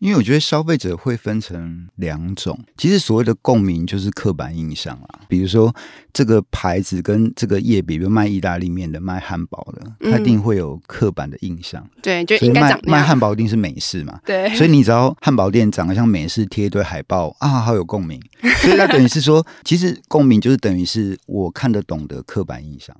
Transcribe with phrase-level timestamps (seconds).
[0.00, 5.20] 因为我觉得消费者会分成两种，其实所谓的共鸣就是刻板印象啊。
[5.28, 5.74] 比如说
[6.10, 11.82] 这个牌子跟这个业比，比如卖意大利面的、卖汉堡的，它一定会有刻板的印象。
[11.82, 14.18] 嗯、对，就应该卖卖汉堡一定是美式嘛。
[14.24, 18.18] 对，所以你只要汉堡店长得像美式，贴一堆海报啊，好有共鸣。
[18.62, 22.96] 所以它等于是说，其实共鸣就是等于是我看得懂的刻板印象。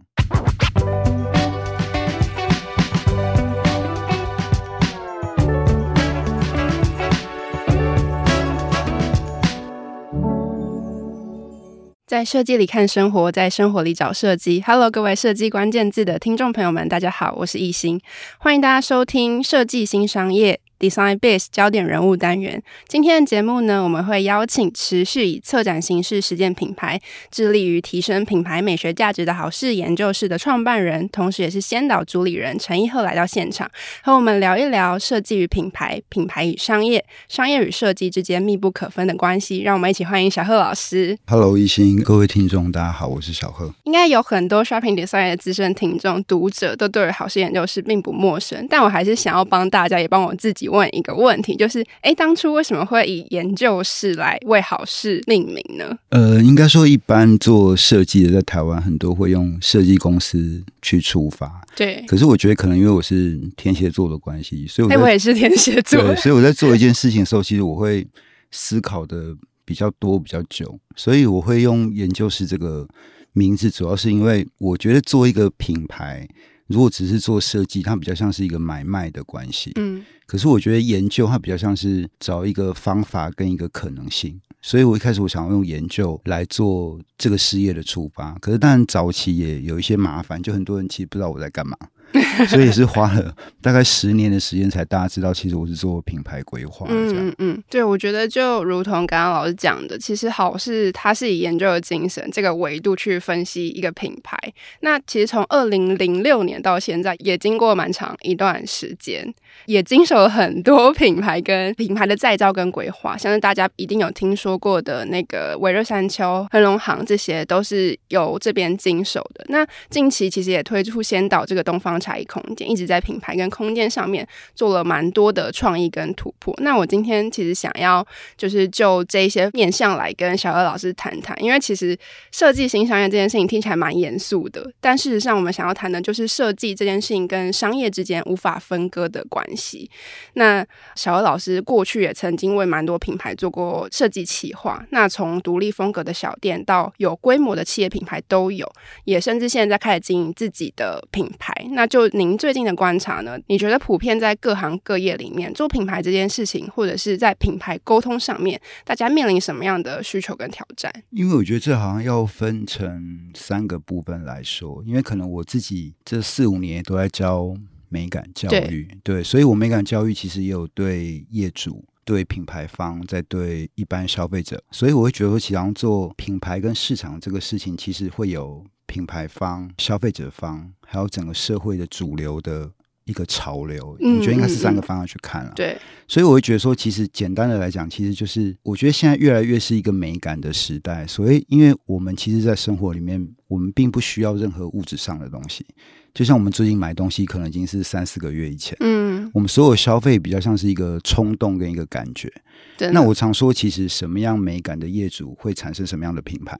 [12.10, 14.60] 在设计里看生活，在生活里找设计。
[14.66, 18.00] Hello，各位设计关键字的听众朋友们，大家好，我是艺兴，
[18.38, 20.58] 欢迎大家收听设计新商业。
[20.80, 26.98] Design Base 焦点人物单元，今天的节目呢，我们会邀请持续以策展形式实践品牌，
[27.30, 33.70] 致力于提升品牌美学价值的好事研究室的创办人，同时也是先导主理人陈一鹤来到现场，
[34.02, 39.60] 和我们聊一聊设计与品牌、品牌与商业、商业与设计之间密不可分的关系。
[39.60, 41.18] 让我们一起欢迎小贺老师。
[41.26, 43.70] Hello，一心，各位听众，大家好，我是小贺。
[43.84, 50.69] 应该有很多 Shopping Design 的资深听众、读者都对于好事研究室并不陌生，但我还是想要帮大家，也帮我自己。
[50.70, 55.98] 问一个问题，就是，哎，当初为什么会以研究室来为好事命名呢？
[56.10, 61.60] 呃，应该说，一般做设计的，在台湾很多会用设计公司去出发。
[61.76, 62.04] 对。
[62.06, 68.06] 可是我觉得，可能因为我是天蝎座的关系，所以我，我也是天蝎座，对，所以我在做一件事情的时候，其实我会
[68.50, 72.86] 思考的比较多、比较久，所以我会用研究室这个
[73.32, 76.28] 名字，主要是因为我觉得做一个品牌。
[76.66, 79.72] 如果只是做设计，它比较像是一个买卖的关系。
[79.74, 84.40] 嗯，可是我觉得研究它比较像是找一个方法跟一个可能性。
[84.62, 88.32] 所以我一开始我想要用研究来做这个事业的出发。
[88.40, 91.76] 可是当然早期也有一些麻烦，就很多人其实不知道我在干嘛。
[92.48, 96.84] 所以也是花了大概十年的时间，才大家知道，其实我是做品牌规划。
[96.90, 104.36] 嗯嗯嗯，对，我觉得就如同刚刚老师讲的，其实好事它是以研究的精神这个维度去分析一个品牌。
[104.80, 109.32] 那其实从二零零六年到现在，也经过蛮长一段时间，
[109.66, 113.16] 也经手了很多品牌跟品牌的再造跟规划。
[113.18, 119.44] 相信大家一定有听说过的那个微热山丘、恒隆行，这些都是由这边经手的。
[119.48, 122.00] 那近期其实也推出先导这个东方。
[122.00, 126.54] 差异空间一直在品牌跟空间上面做了蛮多的创意跟突破。
[126.62, 128.02] 那我今天其实想要
[128.38, 131.94] 就是就这一些面向来跟小贺老师谈谈，因为其实
[132.32, 139.90] 设计新商业这件事情听起来蛮严肃的，但事实上我们想要谈的就是设计这件事情跟商业之间无法分割的关关系。
[140.34, 148.70] 那小贺老师过去也曾经为蛮多品牌做过设计企划，那从独立风格的小店到有规模的企业品牌都有，
[149.04, 151.54] 也甚至现在在开始经营自己的品牌。
[151.70, 153.38] 那就您最近的观察呢？
[153.46, 160.92] 你觉得普遍在各行各业里面做品牌这件事情，或者是在品牌沟通上面，大家面临什么样的需求跟挑战？
[161.10, 167.54] 因为我觉得这好像要分成三个部分来说，因为可能我自己这四五年都在教
[167.90, 178.64] 美感教育，对，对，所以我美感教育其实也有对业主、对品牌方，在对一般消费者，所以我会觉得说，其实做品牌跟市场这个事情，其实会有。
[178.90, 182.68] 品牌方、消费者方，还有整个社会的主流的
[183.04, 185.52] 一个潮流，我觉得应该是三个方向去看了。
[185.54, 185.78] 对，
[186.08, 191.06] 所以我会觉得说，其实简单的来讲，其实就是我觉得现在越来越是一个美感的时代。
[191.06, 195.64] 所以，因为我们其实，在生活里面，我们并不需要任何物质上的东西。
[196.12, 198.76] 就像我们最近买东西，可能已经是三四个月以前。
[198.80, 202.32] 嗯，我们所有消费比较像是一个冲动跟一个感觉。
[202.76, 202.90] 对。
[202.90, 206.58] 那我常说，其实什么样美感的业主会产生什么样的品牌？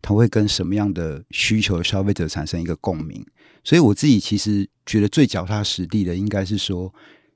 [0.00, 3.24] 他会跟什么样的需求的消费者产生一个共鸣？
[3.64, 6.92] 所以我自己其实觉得最脚踏实地的，应该是说，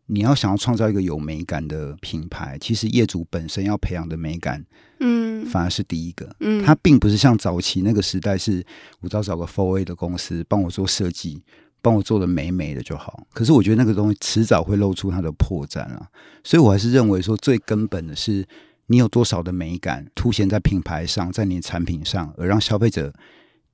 [0.09, 4.65] 你要想要创造一个有美感的品牌，其实业主本身要培养的美感，
[4.99, 6.35] 嗯，反而是第一个。
[6.41, 8.65] 嗯，它并不是像早期那个时代，是
[9.01, 11.41] 我只要找个 fora 的公司帮我做设计，
[11.81, 13.27] 帮我做的美美的就好。
[13.33, 16.09] 可是我觉得那个东西迟早会露出它的破绽啊。
[16.43, 18.45] 所以我还是认为说，最根本的是。
[18.91, 23.13] 你有多少的美感凸显在品牌上，在你的产品上，而让消费者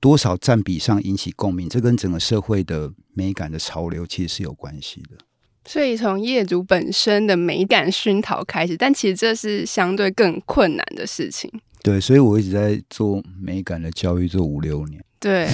[0.01, 1.69] 多少占比上引起共鸣？
[1.69, 5.17] 这跟整个社会的美感的潮流其实是有关系的。
[5.67, 11.51] 所以从业主本身的美感熏陶开始，但其实这是相对更困难的事情。
[11.83, 15.03] 对，所以我一直在做美感的教育，做五六年。
[15.19, 15.49] 对，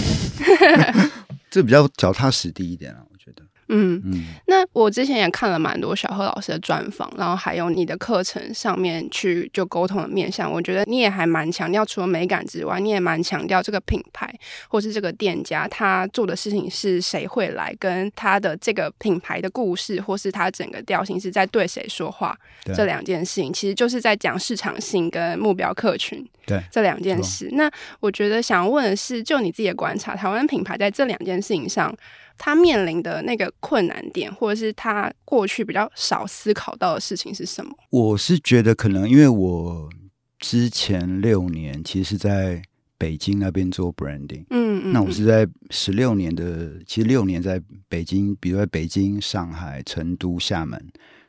[1.51, 3.03] 这比较脚踏实地一点啊。
[3.71, 4.25] 嗯嗯。
[4.47, 14.33] 那我之前也看了蛮多小贺老师的专访，然后还有你的课程上面去就沟通的面向，我觉得你也还蛮强调，除了美感之外，你也蛮强调这个品牌
[14.69, 22.37] 或是这个店家他做的事情是谁会来，跟他的这个品牌的故事，或是他整个调性是在对谁说话，
[22.75, 26.27] 这两件事情其实就是在讲市场性跟目标客群。
[26.47, 27.71] 对这两件事，那
[28.01, 31.95] 我觉得想问的是，就你自己的观察，台湾品牌在这两件事情上，
[32.43, 37.71] 他面临的那个困难点，或者是他过去比较少思考到的事情是什么？
[37.91, 39.91] 我是觉得可能因为我
[40.39, 42.63] 之前六年其实是在
[42.97, 50.83] 北京那边做 branding，嗯嗯，那我是在十六年的，其实六年在北京，比如在北京、上海、成都、厦门。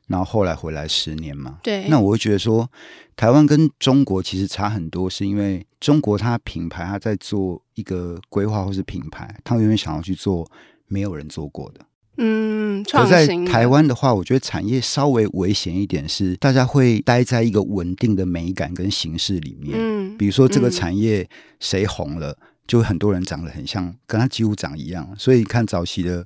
[0.08, 2.70] 然后后来回来十年嘛，对，那我会觉得说，
[3.16, 10.52] 台湾跟中国其实差很多，是因为中国它品牌它在做一个规划或是品牌，它永远想要去做
[10.92, 11.82] 没有人做过的，
[12.18, 13.46] 嗯，创新。
[13.46, 21.28] 在台湾的话，我觉得产业稍微危险一点是，大家会待在一个稳定的美感跟形式里面，嗯，比如说这个产业
[21.60, 26.26] 谁红了，嗯、就很多人长得很像，跟他几乎长一样，所以你看早期的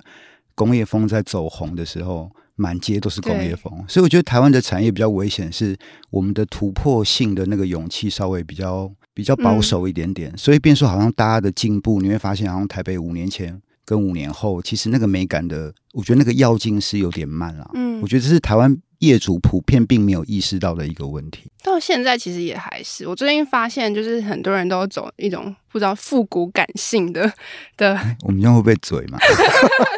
[0.54, 2.30] 工业风在走红的时候。
[2.58, 5.76] 满街都是工业风，所以我觉得台湾的产业比较危险，是
[6.08, 10.30] 我们的突破性的那个勇气稍微比较比较保守一点点。
[10.30, 17.70] 嗯、所以变说好像大家的进步，你会发现好像台北五年前跟五年后，其实那个美感的，我觉得那个要进是有点慢了。
[17.72, 21.50] 嗯，我觉得这是台湾业主普遍并没有意识到的一个问题。
[21.62, 27.32] 到现在其实也还是，我最近发现就是很多人都走一种不知道复古感性的
[27.76, 27.96] 的。
[28.24, 29.18] 我们这样会不会嘴嘛？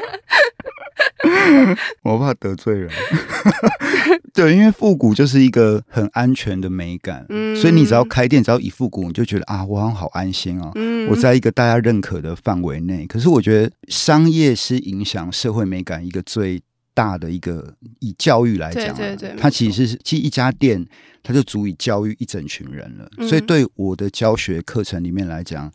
[2.03, 2.91] 我怕得罪人，
[4.33, 13.07] 对，因为复古就是一个很安全的美感，嗯，所以你只要开店，只要以复古，你就觉得啊，我好像好安心哦，嗯，我在一个大家认可的范围内。
[13.07, 16.63] 可是我觉得商业是影响社会美感一个最
[16.95, 20.87] 大的一个，以教育来讲，对对对，它其实是其实一家店，
[21.23, 23.09] 它就足以教育一整群人了。
[23.19, 25.73] 嗯，所以对我的教学课程里面来讲。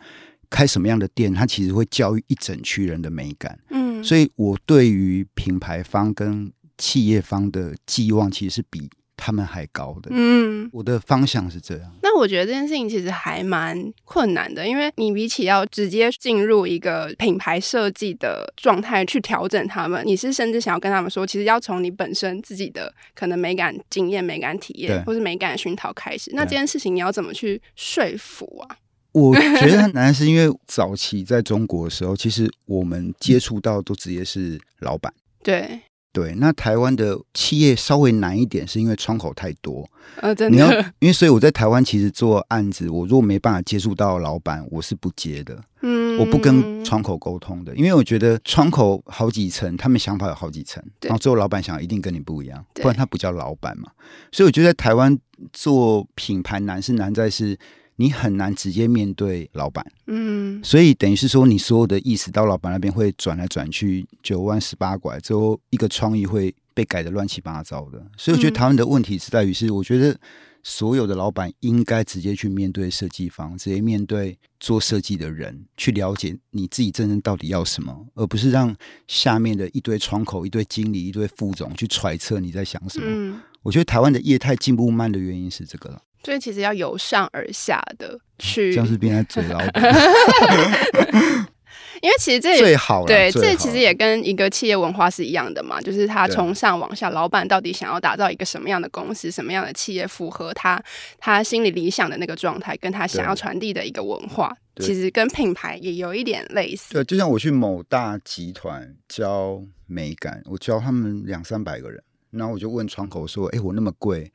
[0.50, 3.58] 开什么样的店，它其实会教育一整区人的美感。
[3.72, 10.10] 嗯，所以我对于品牌方跟企业方的寄望，其实是比他们还高的。
[10.12, 11.92] 嗯，我的方向是这样。
[12.02, 26.32] 那我觉得这件事情其实还蛮困难的，因为你比起要直接进入一个品牌设计的状态去调整他们，你是甚至想要跟他们说，其实要从你本身自己的可能美感经验、美感体验，或是美感熏陶开始。
[26.34, 28.76] 那这件事情你要怎么去说服啊？
[29.14, 35.14] 我觉得很难，是因为早期在中国的时候，其实我们接触到都直接是老板。
[35.44, 35.80] 对
[36.12, 39.90] 对，那台湾的企业稍微难一点，是因为窗口太多。
[40.18, 40.56] 呃，真的。
[40.56, 45.60] 你要，因为所以我在台湾其实做案子，我如果没办法接触到老板，我是不接的。
[45.82, 53.92] 嗯，我不跟窗口沟通的，因为我觉得窗口好几层，他们想法有好几层，然后最后老板想一定跟你不一样，不然他不叫老板嘛。
[54.32, 55.18] 所以我觉得在台湾
[55.52, 57.56] 做品牌难是难在是。
[58.04, 68.06] 你很难直接面对老板，嗯，所以等于是说，你所有的意思到老板那边会转来转去，九弯十八拐，最后一个创意会被改的乱七八糟的。
[68.18, 70.20] 所以我觉得台湾的问题是在于是，我觉得
[70.64, 78.76] 所有的老板应该直接去面对设计方，直接面对做设计的人，去了解你自己真正到底要什么，而不是让
[79.08, 83.06] 下面的一堆窗口、一堆经理、一堆副总去揣测你在想什么。
[83.08, 86.02] 嗯，我觉得台湾的业态进步慢的原因是这个了。
[86.24, 89.84] 所以其实要由上而下的去，这样是变成嘴老板。
[92.02, 100.84] 因为其实这也最好对，这其实也跟一个企业文化是一样的嘛，就是他从上往下，老板到底想要打造一个什么样的公司，什么样的企业，符合他
[101.18, 106.94] 他心里理想的那个状态，跟他想要传递的一个文化，其实跟品牌也有一点类似。
[106.94, 112.04] 对，就像我去某大集团教美感，我教他们两三百个人。
[112.32, 114.30] 然后我就问窗口说：“哎，我那么贵，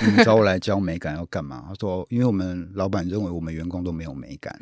[0.00, 4.56] 你们找我来教美感要干嘛？” 他说：“因为我们老板认为我们员工都没有美感。”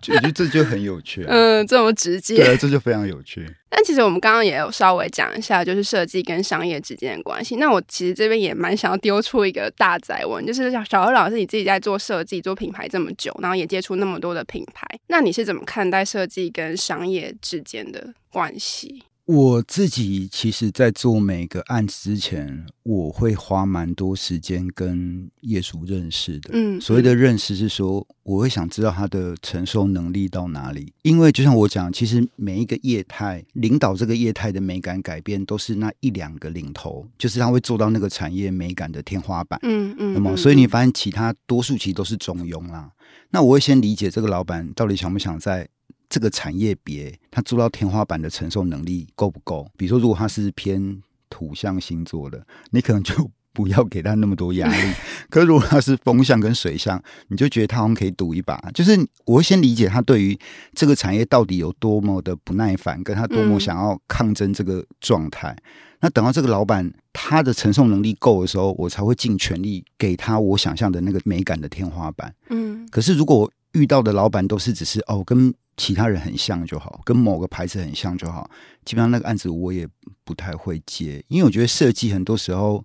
[0.00, 3.46] 就我觉得这就很有趣，嗯，这么直接，对，这就非常有趣。
[3.68, 7.56] 但其实我们刚刚也有稍微讲一下，就是设计跟商业之间的关系。
[7.56, 19.02] 那我其实这边也蛮想要丢出一个大宅问，就是小小贺老师，你自己在做设计、做品牌这么久，然后也接触那么多的品牌，那你是怎么看待设计跟商业之间的关系？
[19.30, 26.50] 我自己其实，在做每个案子之前，我会花蛮多时间跟业主认识的。
[26.52, 30.92] 嗯，所谓的认识是说，我会想知道他的承受能力到哪里。
[31.02, 39.60] 因为就像我讲，其实每一个业态领导这个业态的美感改变，都是那一两个领头，就是他会做到那个产业美感的天花板。
[39.62, 40.12] 嗯嗯。
[40.12, 42.90] 那么，所以你发现其他多数其实都是中庸啦。
[43.30, 45.68] 那我会先理解这个老板到底想不想在。
[46.10, 49.66] 这个产业别它做到天花板的承受能力够不够？
[49.78, 51.00] 比如说，如果它是偏
[51.30, 54.92] 土象星座的，你可能就不要给他那么多压力。
[55.30, 58.56] 可是如果他是风象跟水象，你就觉得他好像可以赌一把。
[58.74, 60.38] 就是我会先理解他对于
[60.72, 65.50] 这个产业到底有多么的不耐烦，跟他多么想要抗争这个状态。
[65.50, 65.62] 嗯、
[66.00, 72.34] 那等到这个老板他的承受能力够的时候，我才会尽全力给他我想象的那个美感的天花板。
[72.48, 72.88] 嗯。
[72.90, 78.50] 可是如果遇到的老板都是只是哦跟其他人很像就好，跟某个牌子很像就好，
[78.84, 79.88] 基本上那个案子我也
[80.24, 82.84] 不太会接，因为我觉得设计很多时候。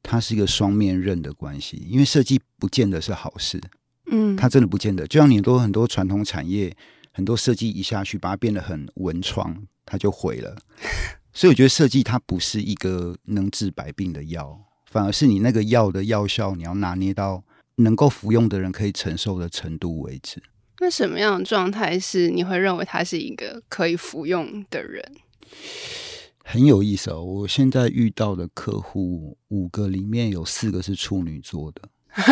[0.00, 3.60] 它是一个双面刃的关系，因为设计不见得是好事，
[4.10, 5.04] 嗯，它真的不见得。
[5.08, 6.74] 就像你多很多传统产业，
[7.12, 10.56] 很多设计一下去把它变得很文创，它就毁了。
[11.34, 17.42] 所以我觉得设计它不是一个能治百病的药，反而是你那个药的药效，你要拿捏到
[17.78, 20.40] 能够服用的人可以承受的程度为止。
[20.80, 25.04] 那什么样的状态是你会认为他是一个可以服用的人？
[26.44, 27.22] 很有意思哦！
[27.22, 31.82] 我现在遇到的客户五个里面有四个是处女座的，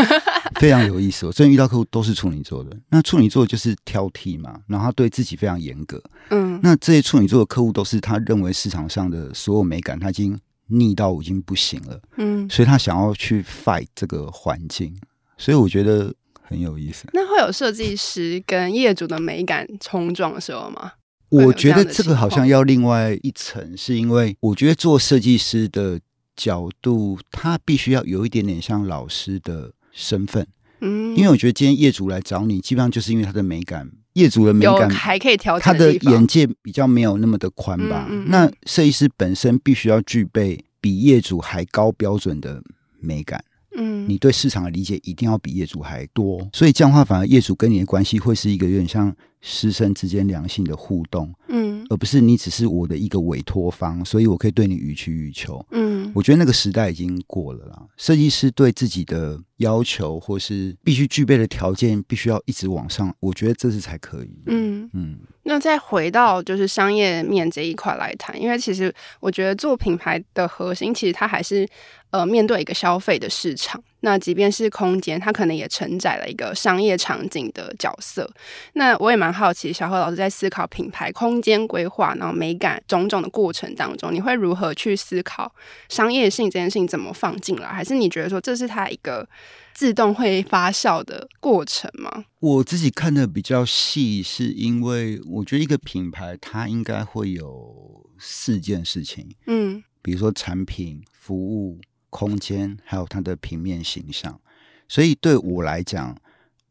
[0.59, 1.27] 非常有意思。
[1.27, 2.75] 我真的遇到客户都是处女座的。
[2.89, 6.03] 那处女座就是挑剔嘛，然后他对自己非常严格。
[6.31, 10.39] 嗯，那这些处女座的客户都是他认为市场上的所有美感他已经
[10.69, 12.01] 腻到已经不行了。
[12.17, 14.97] 嗯，所以他想要去 fight 这个环境。
[15.37, 17.07] 所以我觉得很有意思。
[17.13, 20.93] 那会有设计师跟业主的美感冲撞的时候吗？
[21.29, 26.01] 我觉得这个好像要另外一层，是因为我觉得做设计师的
[26.35, 30.47] 角度，他必须要有一点点像老师的身份。
[30.81, 38.07] 嗯，因为我觉得今天业主来找你，基本上就是因为他的美感，业主的美感还可以调整，他的眼界比较没有那么的宽吧。
[38.09, 42.63] 嗯嗯嗯，那设计师本身必须要具备比业主还高标准的
[43.01, 43.45] 美感。
[43.77, 57.83] 嗯，你对市场的理解一定要比业主还多，所以这样的话，反而业主跟你的关系会是一个有点像师生之间良性的互动，嗯，而不是你只是我的一个委托方，所以我可以对你予取予求，嗯，我觉得那个时代已经过了啦。
[57.97, 65.19] 设计师对自己的要求或是必须具备的条件，必须要一直往上，我觉得这是才可以，嗯嗯。
[65.45, 71.69] 那再回到就是商业面这一块来谈，因为其实我觉得做品牌的核心，其实它还是。
[72.17, 78.27] 呃，面对一个消费的市场，那即便是空间，它可能也承载了一个商业场景的角色。
[78.73, 85.53] 那我也蛮好奇，小何老师在思考品牌空间规划，然后美感种种的过程当中，你会如何去思考
[85.91, 87.69] 商业性这件事情怎么放进来？
[87.69, 89.29] 还是你觉得说这是它一个
[89.75, 92.25] 自动会发酵的过程吗？
[92.41, 101.79] 我自己看的比较细，是因为我觉得一个品牌它应该会有四件事情，嗯，比如说产品、服务。
[102.11, 104.41] 空间还有它的平面形象，
[104.89, 106.17] 所以对我来讲，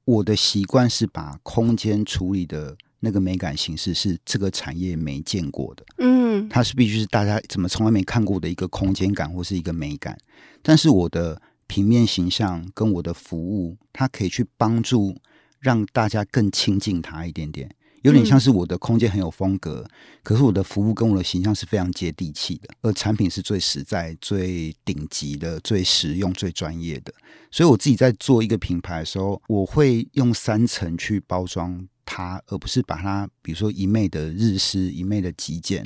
[0.05, 10.17] 我的习惯是把空间处理的那个美感形式是这个产业没见过的，嗯，它是必须是大家怎么从来没看过的一个空间感或是一个美感。
[10.63, 15.15] 但是我的平面形象跟我的服务，它可以去帮助
[15.59, 17.75] 让大家更亲近它一点点。
[18.05, 27.11] 有点像是我的空间很有风格，嗯，可是我的服务跟我的形象是非常接地气的，而产品是最实在、最顶级的、最实用、最专业的。
[27.49, 35.83] 所以我自己在做一个品牌的时候，我会用三层去包装它，而不是把它，比如说一昧的日式、一昧的极简。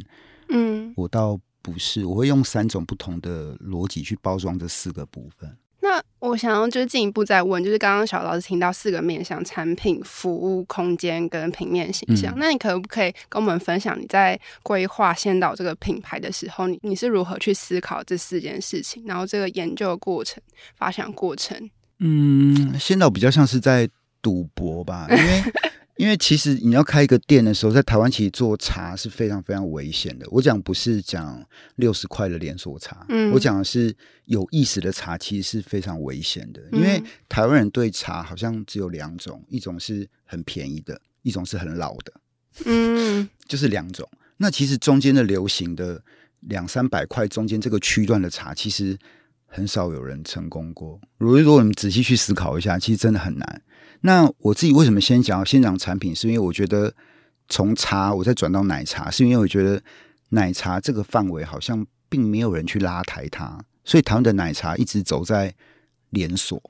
[0.50, 5.56] 嗯，我倒不是，我会用三种不同的逻辑去包装这四个部分。
[5.82, 12.34] 那我想要就是进一步再问，就是刚刚小老师听到四个面向：产品、服务、空间跟平面形象。
[12.36, 19.04] 嗯、那你可不可以跟我们分享你在规划先导这个品牌的时候，你你是如何去思考这四件事情？
[19.06, 20.42] 然后这个研究过程、
[20.76, 21.70] 发想过程？
[22.00, 23.90] 嗯，先导比较像是在
[24.22, 25.44] 赌博吧，因为。
[26.00, 30.26] 因为其实你要开一个店的时候，在台湾其实做茶是非常非常危险的。
[30.32, 36.62] 我讲不是讲六十块的连锁茶，嗯，我讲的是有意思的茶，其实是非常危险的。
[36.72, 42.14] 因为台湾人对茶好像只有两种，一种是很便宜的，一种是很老的，
[42.64, 44.10] 嗯， 就是两种。
[44.38, 46.02] 那其实中间的流行的
[46.40, 48.98] 两三百块中间这个区段的茶，其实
[49.46, 50.98] 很少有人成功过。
[51.18, 53.62] 如果如果你们仔细去思考一下，其实真的很难。
[54.02, 56.16] 那我自己为什么先讲先讲产品？
[56.16, 56.94] 是因为我觉得
[57.48, 59.82] 从茶我再转到奶茶，是因为我觉得
[60.30, 65.54] 奶茶这个范围好像并没有人去拉抬它，所以台湾的奶茶一直走在
[66.12, 66.62] 连锁。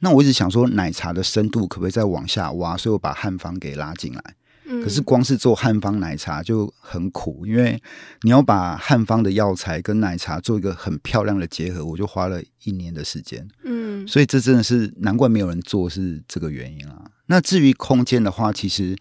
[0.00, 2.76] 那我一直想说，奶茶的深度可不可以再往下挖？
[2.76, 4.34] 所以我把汉方给拉进来。
[4.82, 7.80] 可是光是做汉方奶茶就很苦，因为
[8.22, 13.46] 你要把汉方的药材跟奶茶做一个很漂亮的结合，我就花了一年的时间。
[13.64, 17.10] 嗯，所以这真的是难怪没有人做，是这个原因啊。
[17.26, 18.96] 那至于空间的话，其实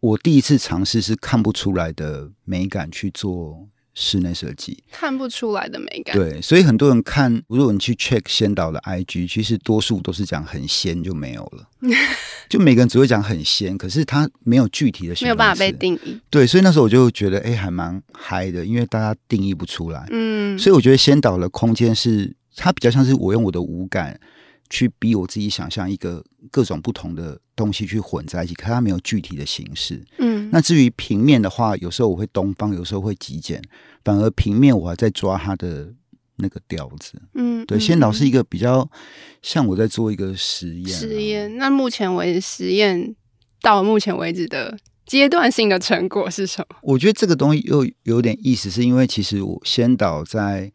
[0.00, 6.16] 我第一次尝试是看不出来的美感去做室内设计，看不出来的美感。
[6.16, 11.68] 对，所以很多人看，如果你去 check 先导的 IG，其实多数都是讲很仙就没有了，
[12.48, 16.20] 就每个人只会讲很仙，可是他没有具体的形，没有办法被定义。
[16.30, 20.06] 对，所以那时候我就觉得，哎、欸，还蛮嗨的，因为大家定义不出来。
[20.10, 24.18] 嗯，所以我觉得先导的空间是，它比较像是我用我的五感
[24.68, 30.00] 去逼我自己想象一个各种不同的东西去混在一起，可它没有具体的形式。
[30.18, 33.62] 嗯，那至于平面的话，有时候我会东方，有时候会极简。
[34.02, 35.92] 反而平面我还在抓它的
[36.36, 38.90] 那个调子，嗯，对，先导是一个比较
[39.42, 41.56] 像我在做一个实验，实验。
[41.58, 43.14] 那目前为止实验
[43.60, 46.76] 到目前为止的阶段性的成果是什么？
[46.82, 50.72] 我觉得这个东西又有点意思，是因为其实我先导在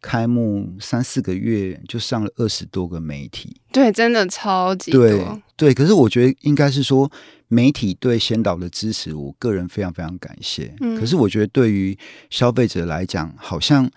[0.00, 5.24] 开幕三四个月就上了二十多个媒体，对，真的超级多，对，
[5.56, 5.72] 对。
[5.72, 7.08] 可是我觉得应该是说。
[7.48, 10.74] 媒体对先导的支持，我个人非常非常感谢。
[10.80, 11.96] 嗯，可是我觉得对于
[12.30, 13.88] 消费者来讲，好像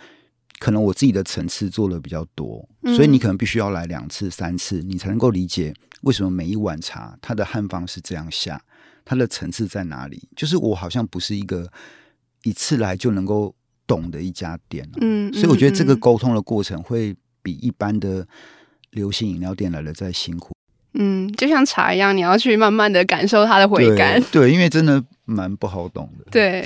[0.59, 8.61] 可能我自己的层次做的比较多，嗯，所以你可能必须要来两次、三次，你才能够理解为什么每一碗茶它的汉方是这样下，
[9.03, 10.29] 它的层次在哪里。
[10.35, 11.71] 就是我好像不是一个
[12.43, 13.55] 一次来就能够
[13.87, 18.27] 懂的一家店，嗯，所以我觉得这个沟通的过程会比一般的
[18.91, 20.53] 流行饮料店来的再辛苦。
[20.93, 24.21] 嗯，就像茶一样，你要去慢慢的感受它的回甘。
[24.31, 26.25] 对，因为真的蛮不好懂的。
[26.31, 26.65] 对，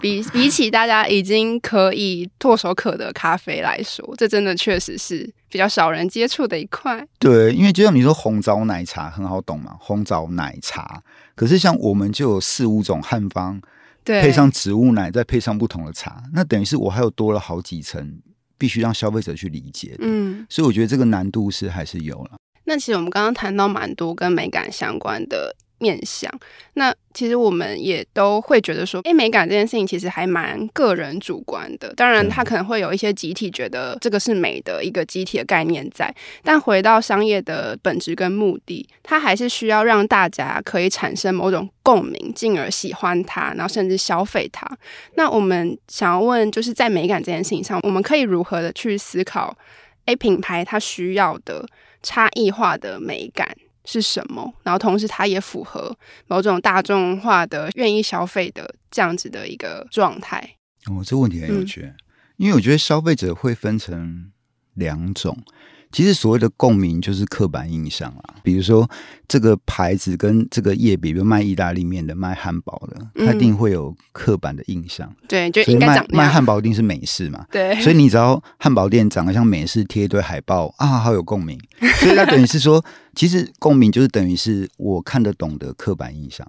[0.00, 7.06] 比比起大家已经可以唾手可得咖啡来说，这真的确实是比较少人接触的一块。
[7.18, 11.02] 对，因为就像你说红枣奶茶很好懂嘛，红枣奶茶。
[11.36, 13.60] 可是像我们就有四五种汉方，
[14.04, 18.20] 对，配上植物奶，再配上不同的茶，那等于是我还有多了好几层，
[18.58, 19.96] 必须让消费者去理解。
[20.00, 22.32] 嗯，所以我觉得这个难度是还是有了。
[22.70, 26.32] 那其实我们刚刚谈到蛮多跟美感相关的面向，
[26.74, 31.92] 那其实我们也都会觉得说，哎，美感这件事情其实还蛮个人主观的。
[31.96, 44.64] 当然，它可能会有一些集体觉得这个是美的一个集体的概念在，但回到商业的本质跟目的，它还是需要让大家可以产生某种共鸣，进而喜欢它，然后甚至消费它。
[45.16, 49.56] 那我们想要问，就是在美感这件事情上，我们可以如何的去思考？
[50.04, 51.66] 哎，品牌它需要的。
[52.02, 54.52] 差异化的美感是什么？
[54.62, 60.56] 然后同时，它也符合某种大众化的愿意消费的这样子的一个状态。
[60.86, 61.94] 哦，这个问题很有趣，嗯，
[62.36, 64.30] 因为我觉得消费者会分成
[64.74, 65.36] 两种。
[65.92, 68.88] 其实所谓的共鸣就是刻板印象啦，比如说
[69.26, 75.08] 这个牌子跟这个业比，比如卖意大利面的、卖汉堡的，它一定会有刻板的印象。
[75.08, 77.44] 嗯、对，就应该长卖卖汉堡一定是美式嘛。
[77.50, 81.58] 对，所以你只要汉堡店长得像美式，贴一堆海报啊，好有共鸣。
[81.98, 82.84] 所以那等于是说，
[83.16, 86.46] 其实共鸣就是等于是我看得懂的刻板印象。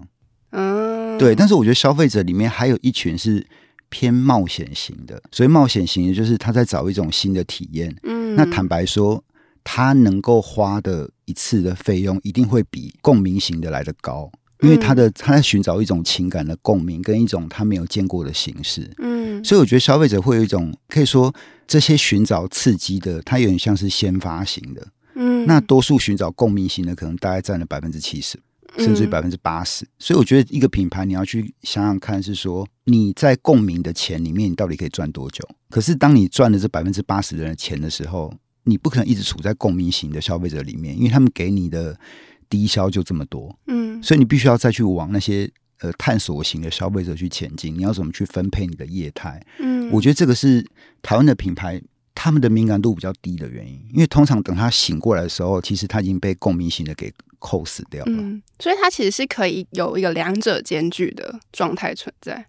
[0.52, 1.34] 嗯，对。
[1.34, 3.44] 但是我觉得消费者里面还有一群是
[3.90, 7.96] 偏冒险型的，所以冒险型的就是他在找一种新的体验。
[8.04, 9.24] 嗯，那坦白说。
[9.64, 18.92] 他能够花的一次的费用一定会比共鸣型的来的高，因为他的他在寻找一种情感的共鸣，跟一种他没有见过的形式。
[19.00, 21.34] 嗯，所以我觉得消费者会有一种可以说
[21.68, 24.88] 这些寻找刺激的，它有点像是先发型的。
[25.16, 28.40] 嗯，那多数寻找共鸣型的，可能大概占了百分之七十，
[28.78, 29.86] 甚至于百分之八十。
[30.00, 35.48] 所以我觉得一个品牌你要去想想看，是说你在共鸣的钱里面，你到底可以赚多久？
[35.70, 42.00] 可是当你赚了这百分之八十的人的钱的时候，你不可能一直处在共鸣型的消费者里面，因为他们给你的
[42.50, 47.76] 低消就这么多，嗯，所以你必须要再去往那些呃探索型的消费者去前进。
[47.78, 49.42] 你要怎么去分配你的业态？
[49.60, 50.66] 嗯，我觉得这个是
[51.02, 51.82] 台湾的品牌
[52.14, 58.12] 他们的敏感度比较低的原因，因为通常等他醒过来的时候，其实他已经被共鸣型的给扣死掉了。
[58.12, 62.46] 嗯，所以它其实是可以有一个两者兼具的状态存在。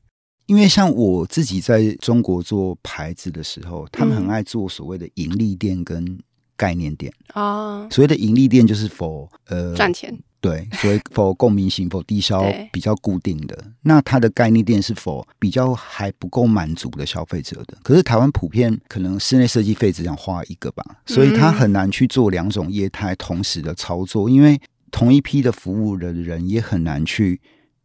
[0.47, 6.19] 因为像我自己在中国做牌子的时候，他们很爱做所谓的盈利店跟
[6.57, 7.89] 概念店啊。
[7.91, 13.65] 所谓的盈利店就是 for 呃赚钱，对，所以 for 共鸣型 for 低消比较固定的。
[13.83, 17.79] 那它的概念店是 for 比较还不够满足的消费者的。
[17.83, 27.41] 可是台湾普遍可能室内设计费只想花一个吧，所以他很难去做两种业态同时的操作，因为同一批的服务的人也很难去。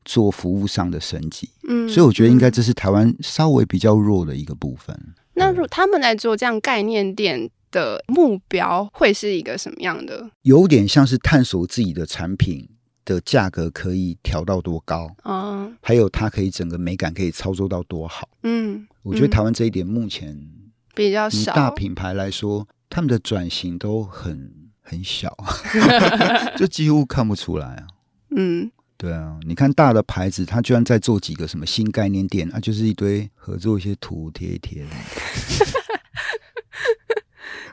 [0.07, 4.97] 做服务上的升级，嗯，所以我觉得应该这是台湾稍微比较弱的一个部分。
[5.33, 10.31] 那如他们来做这样概念店的目标会是一个什么样的？
[10.43, 12.69] 有点像是探索自己的产品
[13.03, 18.29] 的价格可以调到多高啊，还有它可以整个美感可以操作到多好。
[18.43, 20.35] 嗯，我觉得台湾这一点目前
[20.95, 21.53] 比较少。
[21.53, 25.35] 大品牌来说，他们的转型都很很小，
[26.57, 27.87] 就几乎看不出来啊。
[28.31, 28.71] 嗯。
[28.99, 34.83] 对啊，你看大的牌子，他居然在做几个什么新概念店，它、啊、就是一堆合作一些图贴一贴。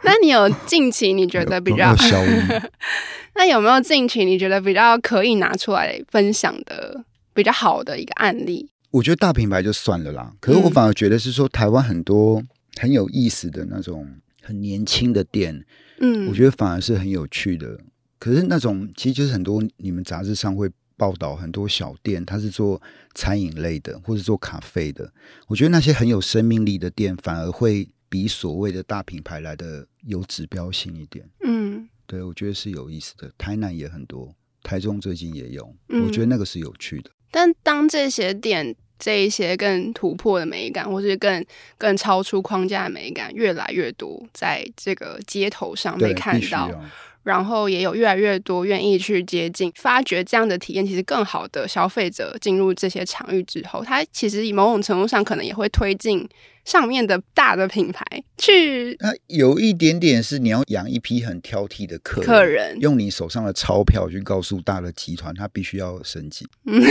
[0.04, 1.96] 那你有近期你觉得比较
[3.34, 8.68] 那有没有近期你觉得比较可以拿出来分享的比较好的一个案例？
[8.90, 12.44] 我觉得大品牌就算了啦，可是我反而觉得是说台湾很多
[12.78, 14.06] 很有意思的那种
[14.42, 15.64] 很年轻的店，
[16.00, 17.80] 嗯，我觉得反而是很有趣的。
[18.18, 20.70] 可是那种其实就是很多你们杂志上会。
[20.96, 22.80] 报道很多小店，它是做
[23.14, 25.12] 餐饮类的，或是做咖啡的。
[25.48, 31.28] 我觉得那些很有生命力的店，反而会比所谓的大品牌来的有指标性一点。
[31.44, 33.30] 嗯，对，我觉得是有意思的。
[33.36, 37.10] 台南也很多，台中最近也有，我觉得那个是有趣的。
[37.10, 41.44] 嗯，但当这些店这一些更突破的美感，或是更
[41.76, 46.70] 更超出框架的美感，越来越多，在这个街头上被看到。
[47.24, 56.28] 然后也有越来越多愿意去接近、发掘这样的体验，其实更好的消费者进入这些场域之后，它其实以某种程度上可能也会推进
[56.66, 58.04] 上面的大的品牌
[58.36, 58.94] 去。
[59.00, 66.46] 那有一点点是你要养一批很挑剔的客人，客人用你手上的钞票去告诉大的集团，他必须要升级。
[66.66, 66.82] 嗯，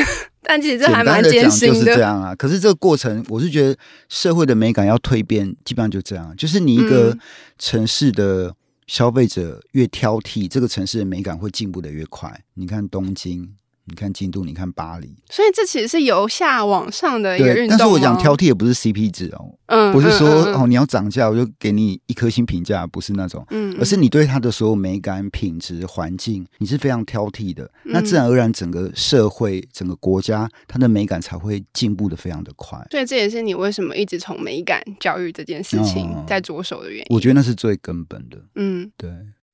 [0.42, 1.76] 但其实这还蛮艰辛的。
[1.76, 2.34] 就是这样啊。
[2.34, 3.78] 可是这个过程，我是觉得
[4.10, 7.16] 社会的美感要蜕变，基本上就这样，就是你一个
[7.60, 8.56] 城市的。
[8.88, 12.44] 消费者越挑剔，这个城市的美感会进步的越快。
[12.54, 13.56] 你看东京。
[13.86, 17.70] 你看京都，你看巴黎，所以这其实是由下往上的一个运动。
[17.70, 32.80] 但是我讲挑剔也不是 CP 值哦，嗯，不是说嗯嗯嗯哦你要涨价我就给你一颗星评价，不是那种，嗯，嗯，而是你对它的所有美感、品质、环境，你是非常挑剔的，嗯、那自然而然整个社会、整个国家它的美感才会进步的非常的快。
[32.90, 37.06] 所以这也是你为什么一直从美感教育这件事情在着手的原因。
[37.10, 39.10] 我觉得那是最根本的，嗯，对。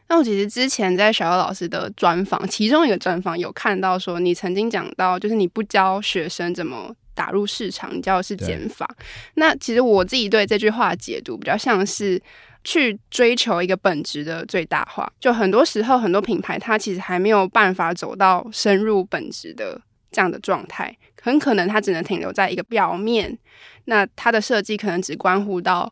[0.09, 8.89] 那我其实之前在小姚老师的专访，其中一个专访有看到说，你曾经讲到，就是你不教学生怎么打入市场，你教的是减法。
[9.35, 12.19] 那其实我自己对这句话的解读比较像是
[12.63, 15.09] 去追求一个本质的最大化。
[15.19, 19.79] 就很多时候，很多品牌它其实还没有办法走到深入本质的
[20.11, 23.37] 这样的状态，很可能它只能停留在一个表面。
[23.85, 25.91] 那它的设计可能只关乎到，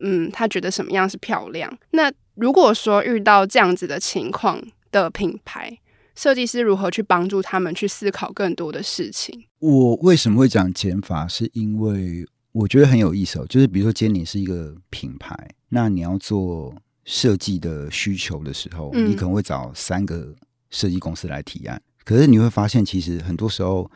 [0.00, 1.78] 嗯，他觉得什么样是漂亮。
[1.92, 5.78] 那如果说遇到这样子的情况的品牌
[6.16, 9.44] 设计师，如何去帮助他们去思考更多的事情？
[9.58, 11.26] 我为什么会讲减法？
[11.26, 13.46] 是因为我觉得很有意思哦。
[13.48, 15.36] 就是比如说，今天你是一个品牌，
[15.70, 20.34] 那你要做设计的需求的时候，你可能会找三个
[20.70, 21.80] 设计公司来提案。
[22.04, 23.90] 可是你会发现，其实很多时候，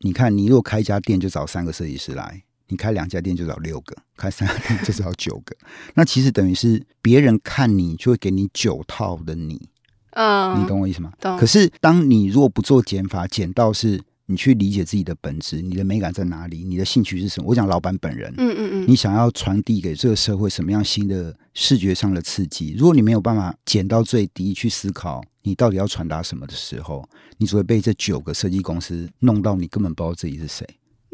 [0.00, 2.42] 你看，你如果开一家店，就找三个设计师来。
[2.68, 5.54] 你开两家店就找六个，开三家店就找九个。
[5.94, 9.68] 那其实等于是别人看你就会给你九套的你，
[10.12, 11.12] 嗯，你懂我意思吗？
[11.20, 11.36] 懂。
[11.36, 17.48] 可是当你如果不做减法，减到是你去理解自己的本质，你的美感在哪里，你的兴趣是什么？
[17.48, 22.74] 我讲老板本人，嗯嗯嗯，你想要传递给这个社会什么样新的视觉上的刺激？
[22.78, 30.66] 如果你没有办法减到最低去思考你到底要传达什么的时候，你只会被这九个设计公司弄到你根本不知道自己是谁。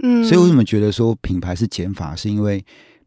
[0.03, 2.17] 嗯，所以为什么觉得说品牌是减法？
[2.17, 2.65] 是因为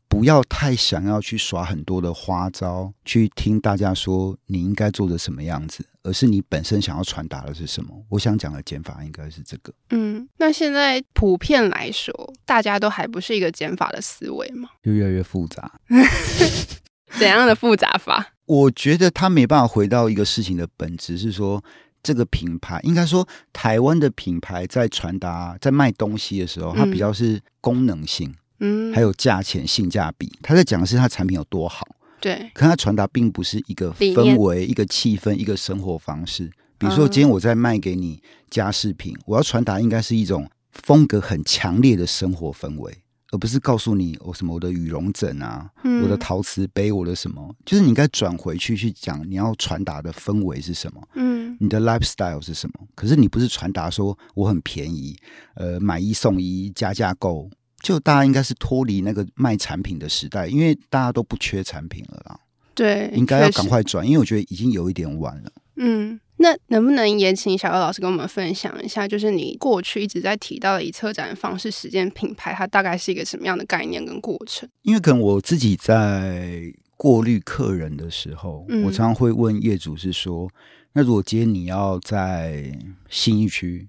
[0.08, 7.90] 不要太想要去耍很多的花招，去听大家说你应该做的什么样子，而是你本身想要传达的是什么。
[8.10, 9.74] 我想讲的减法应该是这个。
[9.90, 12.14] 嗯，那现在普遍来说，
[12.46, 14.70] 大家都还不是一个减法的思维吗？
[14.84, 15.72] 就越来越复杂。
[17.18, 18.34] 怎样的复杂法？
[18.46, 21.64] 我觉得他没办法回到一个事情的本质，是说。
[22.04, 30.32] 这个品牌应该说，台湾的品牌在传达、在卖东西的时候，它比较是功能性，嗯，还有价钱、性价比。
[30.42, 31.88] 他在讲的是它产品有多好，
[32.20, 32.52] 对。
[32.54, 36.52] 可它传达并不是一个氛围、一个气氛、一个生活方式。
[36.78, 42.98] 比如说，今天我在卖给你家饰品，我要传达应该是一种风格很强烈的生活氛围。
[43.34, 52.88] 而不是告诉你我什么我的羽绒枕啊，嗯、我的陶瓷杯，我的什么，就是你应该转回去去讲你要传达的氛围是什么，嗯，你的 lifestyle 是什么？
[52.94, 55.18] 可是你不是传达说我很便宜，
[55.56, 57.50] 呃，买一送一加价购，
[57.82, 62.40] 就大家应该是脱离那个卖产品的时代，因为大家都不缺产品了啦，
[62.76, 66.20] 对，应该要赶快转，因为我觉得已经有一点晚了，嗯。
[66.38, 74.68] 那能不能也请小优老师跟我们分享一下，就是你过去一直在提到的以策展的方式实践品牌，它大概是一个什么样的概念跟过程？
[74.82, 80.50] 因为可能我自己在过滤客人的时候，嗯、我常常会问业主是说，
[80.94, 82.78] 那如果今天你要在
[83.10, 83.88] 新一区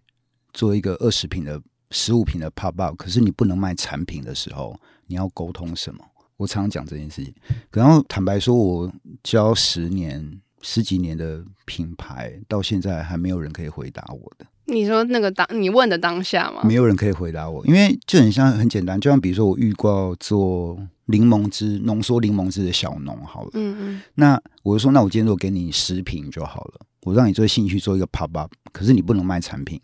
[0.52, 6.04] 做一个二十平的十五平的 pop up，可是你不能卖产品的时候，你要沟通什么？
[6.36, 7.34] 我常常讲这件事情，
[7.72, 10.40] 然后坦白说，我教十年。
[10.66, 16.62] 十几年的品牌到现在还没有人可以回答我的，你说那个当你问的当下吗？
[16.64, 29.78] 没有人可以回答我，因为就很像很简单，就像比如说我遇过做柠檬汁浓缩柠檬汁的小农，好了，嗯嗯，那我就说，那我今天如果给你十瓶就好了，我让你做兴趣做一个 pop up，可是你不能卖产品，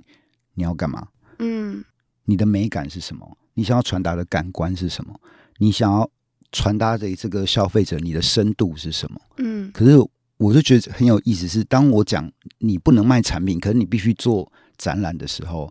[0.55, 1.09] 你要干嘛？
[1.40, 1.85] 嗯，
[2.25, 3.37] 你的美感是什么？
[3.53, 5.14] 你想要传达的感官是什么？
[5.59, 6.11] 你想要
[6.53, 9.21] 传达给这个消费者你的深度是什么？
[9.37, 9.99] 嗯，可是
[10.40, 15.70] 我就觉得很有意思，是当我讲你不能卖产品，可是你必须做展览的时候，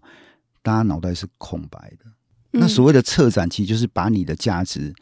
[0.61, 2.05] 大家脑袋是空白的。
[2.51, 4.93] 那所谓的策展，其实就是把你的价值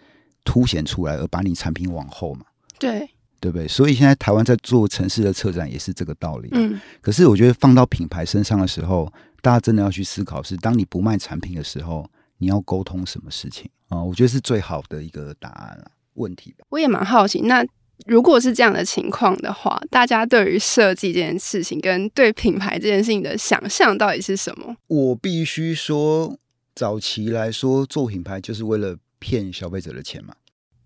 [0.45, 2.45] 凸显出来，而把你产品往后嘛。
[2.79, 3.09] 对，
[3.41, 3.67] 对不对？
[3.67, 6.47] 所以现在台湾在做城市的策展，也是这个道理。
[6.53, 14.01] 嗯，可是我觉得放到品牌身上的时候，大家真的要去思考是：当你不卖产品的时候，你要沟通什么事情啊？
[14.01, 16.65] 我觉得是最好的一个答案了，问题吧。
[16.69, 17.65] 我也蛮好奇，那
[18.05, 24.75] 如果是这样的情况的话，大家对于设计这件事情跟对品牌这件事情的想象到底是什么？
[24.87, 26.37] 我必须说，
[26.75, 30.35] 早期来说做品牌就是为了骗消费者的钱嘛。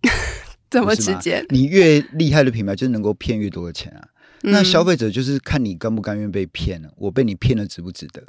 [0.71, 1.45] 怎么直接？
[1.49, 4.07] 你越厉害的品牌，就是能够骗越多的钱啊。
[4.43, 8.23] 嗯、那消费者就是看你甘不甘愿被骗了，我被你骗了值不值得？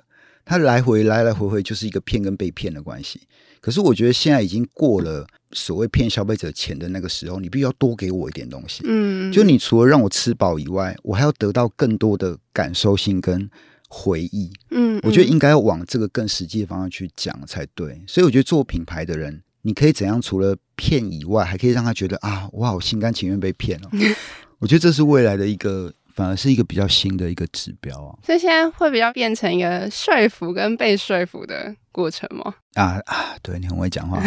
[0.44, 3.20] 他来回来来回回就是一个骗跟被骗的关系。
[3.60, 8.82] 可是我觉得现在已经过了所谓骗消费者钱的那个时候，你必须要多给我一点东西。
[8.84, 13.48] 嗯，就你除了让我吃饱以外，我还要得到更多的感受性跟
[13.88, 14.50] 回忆。
[14.70, 18.02] 嗯，我觉得应该要往这个更实际的方向去讲才对。
[18.08, 20.20] 所以我觉得做品牌的人，你可以怎样？
[20.20, 23.88] 除了骗以外，还可以让他觉得啊，我好心甘情愿被骗了。
[24.58, 25.92] 我觉得这是未来的一个。
[26.14, 32.54] 反而是一个比较新的一个指标啊，所以现在会比较变成一个说服跟被说服的过程吗？
[32.74, 34.22] 啊啊，对，你很会讲话，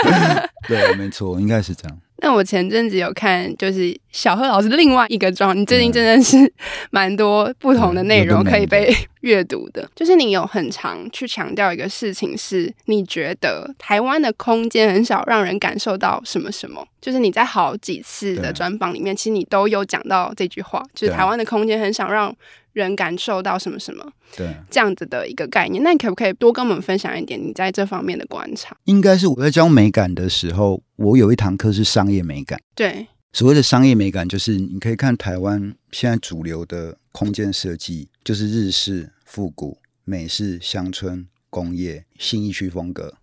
[0.68, 1.98] 对，没错，应该是这样。
[2.22, 6.50] 那我前阵子有看，就是小贺老师另外一个专，你最近真的是
[6.90, 9.90] 蛮多不同的内容可以被 阅读的。
[9.94, 16.86] 就是你有很常去强调一个事情，是你觉得台湾的空间很少让人感受到什么什么。
[17.00, 22.32] 就是你在好几次的专访里面，其实你都有讲到这句话，就是台湾的空间很少让
[22.72, 25.82] 人感受到什么什么，对，这样子的一个概念。
[25.82, 28.76] 那你可不可以多跟我们分享一点你在这方面的观察？
[28.84, 32.60] 应该是我在教美感的时候，我有一堂课是商业美感。
[32.74, 43.14] 对，所谓的商业美感，就是你可以看台湾现在主流的空间设计，就是日式、复古、美式、乡村、工业、新义区风格，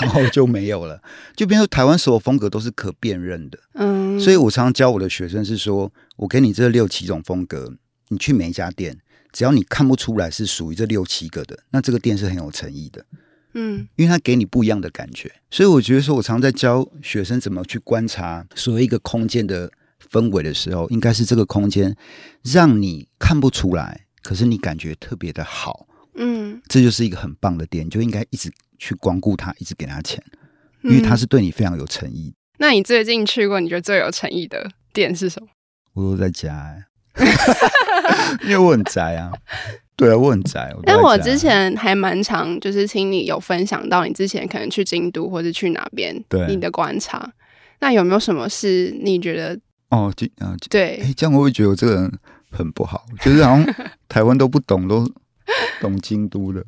[0.00, 1.00] 然后就没有了。
[1.34, 3.58] 就变成台湾所有风格都是可辨认的。
[3.72, 7.72] 嗯，所以我常常教我的学生是说，我给你这六七种风格。
[8.08, 8.98] 你去每一家店，
[9.32, 13.04] 只要你看不出来是属于这六七个的，那这个店是很有诚意的。
[13.54, 19.70] 嗯，因为它给你不一样的感觉，所以我觉得说，我常在教学生怎么去观察所谓一个空间的
[20.10, 21.96] 氛围的时候，应该是这个空间
[22.42, 25.86] 让你看不出来，可是你感觉特别的好。
[26.16, 30.20] 嗯，这就是一个很棒的店，就应该一直去光顾它，一直给他钱，
[30.82, 32.34] 因为他是对你非常有诚意。
[32.34, 32.34] 嗯。
[32.58, 35.48] 那你最近去过你觉得最有诚意的店是什么？
[35.92, 36.84] 我都在家欸。
[38.44, 39.30] 因为我很宅啊，
[39.96, 40.74] 对啊，我很宅。
[40.84, 47.32] 但我之前还蛮常，就是听你有分享到你之前可能去京都或者去哪边，对你的观察。
[47.80, 49.58] 那有没有什么是你觉得？
[49.90, 52.12] 哦，京啊，对，哎，这样我会觉得我这个人
[52.50, 53.04] 很不好？
[53.22, 53.74] 就是好像
[54.08, 55.06] 台湾都不懂，都
[55.80, 56.64] 懂京都的。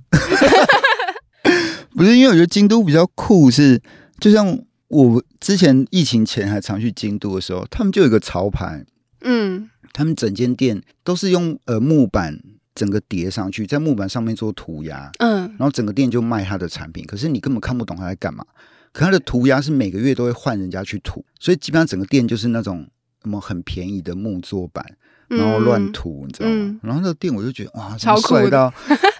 [1.96, 3.82] 不是，因为我觉得京都比较酷是，是
[4.20, 4.56] 就像
[4.88, 8.84] 我之前疫情前还常去京都的时候，他们就有一个潮牌，
[9.22, 9.68] 嗯。
[9.96, 12.38] 他们整间店都是用呃木板
[12.74, 17.02] 整个叠上去，在木板上面做涂鸦，嗯，然后整个店就卖他的产品。
[17.06, 18.44] 可是你根本看不懂他在干嘛。
[18.92, 22.86] 可他的涂鸦是每个月都会换人家去涂，所以基本上整个店就是那种
[23.22, 24.84] 什么很便宜的木作板，
[25.28, 26.54] 然后乱涂，你知道吗？
[26.54, 28.72] 嗯、然后那个店我就觉得哇，超帅到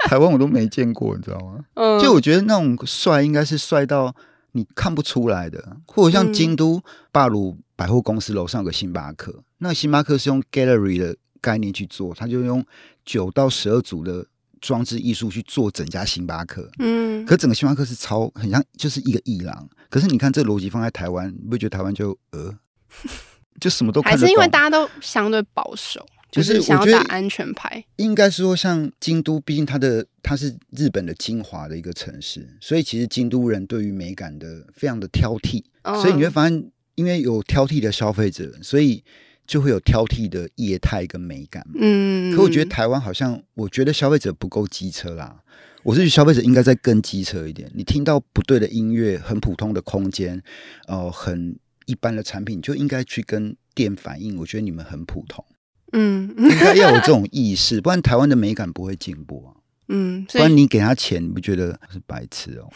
[0.09, 1.65] 台湾我都没见过，你知道吗？
[1.75, 4.15] 嗯、就我觉得那种帅应该是帅到
[4.57, 9.43] 你看不出来的，或者像京都霸鲁百货公司楼上有个星巴克。
[9.59, 12.65] 那星巴克是用 gallery 的概念去做，他就用
[13.05, 14.27] 九到十二组的
[14.61, 16.71] 装置艺术去做整家星巴克。
[16.79, 19.69] 嗯，可整个星巴克是超很像，就是一个艺廊。
[19.89, 22.53] 可是你看这逻辑放在台湾，你不会觉得台湾就呃，
[23.61, 24.03] 就什么都？
[24.03, 26.05] 还是因为大家都相对保守，
[26.37, 27.85] 就是想要打安全牌。
[27.97, 35.65] 应该说，像京都，毕竟它的它是日本的精华的一个城市，所以其实京都人对于美感的非常的挑剔。
[35.83, 39.03] 嗯，所以你会发现，因为有挑剔的消费者，所以。
[39.49, 45.41] 就会有挑剔的业态跟美感，嗯，可我觉得台湾好像，我觉得消费者不够机车啦。
[45.85, 47.71] 我是觉得消费者应该再更机车一点。
[47.73, 50.43] 你听到不对的音乐，很普通的空间，
[50.89, 54.37] 呃，很一般的产品，就应该去跟店反映。
[54.37, 55.45] 我觉得你们很普通，
[55.93, 59.55] 嗯，应该要有这种意识，不然台湾的美感不会进步啊。
[59.89, 62.69] 嗯，不然你给他钱，你不觉得是白痴哦？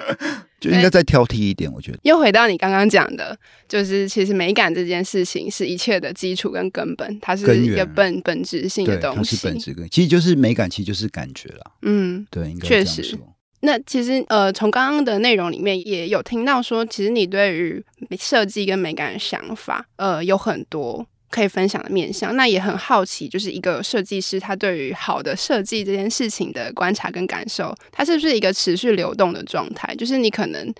[0.58, 1.98] 就应该再挑剔一点，我觉得。
[2.02, 3.38] 又回到你刚刚讲的，
[3.68, 9.36] 就是其实美感这件事情是一切的基础跟根本，它是一个本本质性的东西。
[9.36, 11.72] 它是本质根，其实就是美感，其实就是感觉了。
[11.82, 12.66] 嗯，对，应该。
[12.66, 13.18] 确实。
[13.60, 17.84] 那其实呃，从刚刚的内容里面也有听到说，其实你对于
[18.18, 21.06] 设计跟美感的想法，呃，有很多。
[21.28, 29.94] 可以分享的面向，那也很好奇，就是一个设计师他对于好的设计这件事情的观察跟感受，它是不是一个持续流动的状态？
[29.96, 30.72] 就是你可能，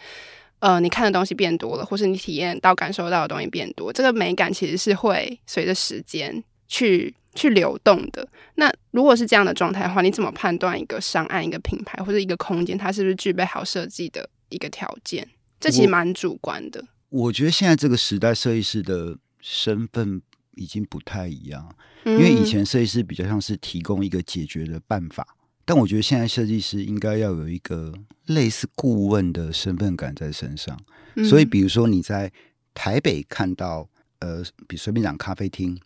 [0.60, 8.26] 呃，你看的东西变多了，或是你体验到、感受到的东西变多，这个美感其实是会随着时间去去流动的。
[8.54, 15.28] 那如果是这样的状态的话，你怎么判断一个商案、一个品牌或者一个空间，它是不是具备好设计的一个条件？
[15.58, 16.82] 这其实蛮主观的。
[17.08, 20.22] 我，我觉得现在这个时代，设计师的身份。
[20.56, 21.72] 已经不太一样，
[22.04, 27.94] 因为以前设计师比较像是提供一个解决的办法，嗯、但我觉得现在设计师应该要有一个
[28.26, 30.76] 类似顾问的身份感在身上。
[31.14, 32.30] 嗯、所以，比如说你在
[32.74, 33.88] 台北看到，
[34.18, 35.78] 呃，比随便讲咖啡厅，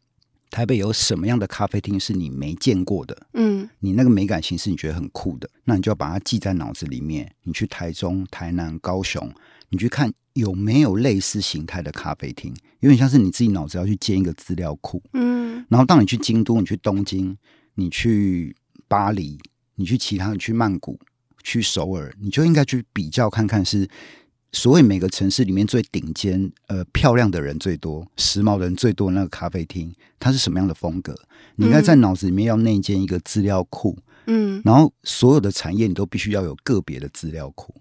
[0.51, 3.27] 台北有什么样的咖啡厅是你没见过的？
[3.35, 7.33] 嗯，你那个美感形式你觉得很酷的，那你就要把它记在脑子里面。
[7.43, 9.33] 你去台中、台南、高雄。
[9.73, 15.03] 你去看有没有类似形态的咖啡厅，有点像是你自己脑子要去建一个资料库。
[15.13, 17.37] 嗯，然后当你去京都、你去东京、
[17.75, 18.55] 你去
[18.87, 19.39] 巴黎、
[19.75, 20.99] 你去其他、你去曼谷、
[21.43, 23.89] 去首尔，你就应该去比较看看，是
[24.53, 31.15] 所谓每个城市里面最顶尖、呃漂亮的人最多、时髦的人最多的那个咖啡厅，它是什么样的风格？
[31.57, 33.99] 你应该在脑子里面要内建一个资料库。
[34.27, 37.75] 嗯，然后所有的产业你都必须要有个别的资料库。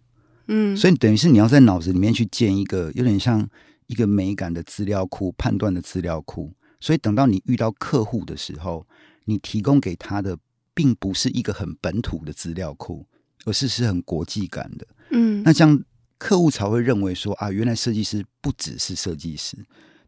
[0.52, 3.48] 嗯，所以等于是你要在脑子里面去建一个有点像
[3.86, 6.52] 一个美感的资料库、判断的资料库。
[6.82, 8.88] 所以等到你遇到客户的时候，
[9.26, 10.38] 你提供给他的
[10.74, 13.06] 并不是一个很本土的资料库，
[13.46, 14.88] 而是是很国际感的。
[15.12, 15.84] 嗯，那这样
[16.18, 19.56] 客户才会认为说啊，原来设计师不只是设计师，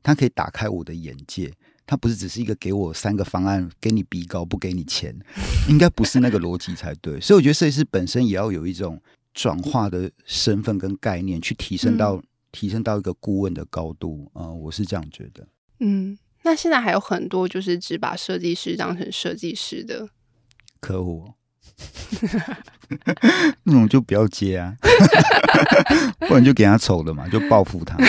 [0.01, 1.53] 他可以打开我的眼界，
[1.85, 5.15] 他不是只是一个给我三个方案，给你比高不给你钱，
[5.69, 7.21] 应该不是那个逻辑才对。
[7.21, 8.99] 所以我觉得设计师本身也要有一种。
[9.33, 15.47] 转化的身份跟概念，去提升到、嗯、提升到一个顾问的高度啊、呃，我是这样觉得。
[15.79, 20.09] 嗯，那现在还有很多就是只把设计师当成设计师的
[20.79, 21.31] 客户，
[23.63, 24.75] 那种就不要接啊，
[26.27, 27.97] 不然就给他丑的嘛，就报复他。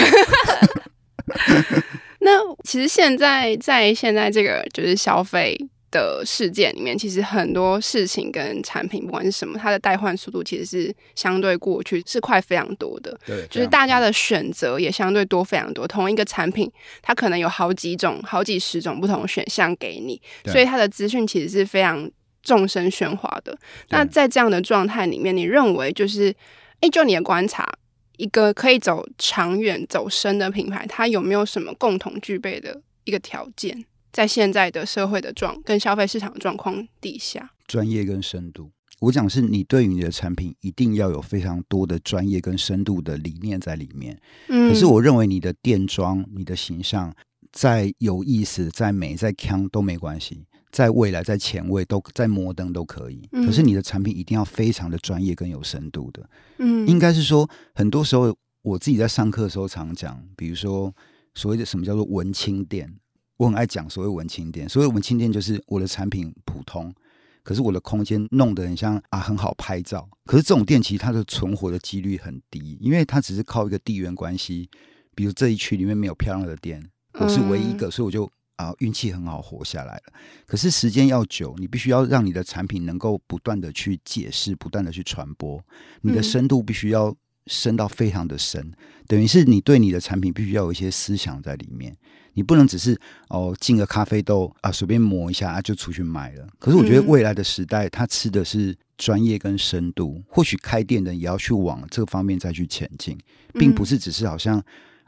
[2.21, 2.31] 那
[2.65, 5.59] 其实现在在现在这个就是消费。
[5.93, 13.17] 的事件里面，其实很多事情跟产品，不管是什么，它的代换速度其实是相对过去是快非常多的。
[13.25, 15.87] 对，就是大家的选择也相对多非常多。
[15.87, 16.69] 同一个产品，
[17.01, 22.11] 它可能有好几种、好几十种不同选项给你，所以它的资讯其实是非常
[22.43, 23.57] 众生喧哗的。
[23.91, 26.35] 那在这样的状态里面，你认为就是，
[26.81, 27.71] 哎，就你的观察，
[28.17, 33.85] 一个可以走长远、走深的品牌，它有没有什么共同具备的一个条件？
[34.13, 38.71] 在现在的社会的状跟消费市场状况底下，专业跟深度，
[39.01, 44.21] 我讲是你对于你的产品一定要有非常多的专业跟深度的理念在里面。
[44.49, 47.13] 嗯，可是我认为你的店装、你的形象
[47.51, 53.27] 再有意思、再美、再强都没关系，在未来、在前卫、都在摩登都可以。
[53.33, 56.29] 可是你的产品一定要非常的专业跟有深度的。
[56.59, 60.95] 嗯，应该是说，很多时候我自己在上课的时候常讲，比如说
[61.35, 62.95] 所谓的什么叫做文青店。
[63.43, 66.95] 我很爱讲所谓文青店，所谓文青店就是我的产品普通，
[67.43, 70.09] 可是我的空间弄得很像啊，很好拍照。
[70.25, 74.71] 可是这种店其实它的存活的几率很低，因为它只是靠一个地缘关系，
[75.17, 80.13] 比如这一区里面没有漂亮的店，我是唯一一个，所以我就啊运气很好活下来了。
[80.47, 85.61] 可是时间要久，你必须要让你的产品能够不断的去解释，不断的去传播，
[86.03, 87.13] 你的深度必须要
[87.49, 88.73] 深到非常的深，
[89.09, 91.97] 等于是你对你的产品必须要有一些思想在里面。
[92.35, 96.47] 你不能只是哦进个咖啡豆啊，随便磨一下啊就出去卖了。
[96.59, 100.23] 可是我觉得未来的时代，他吃的是专业跟深度。
[100.29, 103.19] 或许开店的也要去往这个方面再去前进，
[103.55, 104.63] 并不是只是好像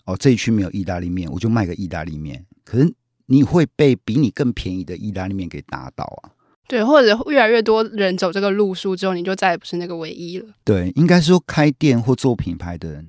[0.04, 2.44] 哦这一区没有意大利面，我就卖个意大利面。
[2.64, 2.94] 可是
[3.26, 6.30] 你会被比你更便宜的意大利面给打倒啊！
[6.66, 10.46] 对，或者越来越多人走这个路数之后，你就再也不是那个唯一了。
[10.64, 13.08] 对，应该说开店或做品牌的人